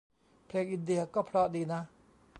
[0.47, 1.81] เพลงอินเดียก็เพราะดีนะ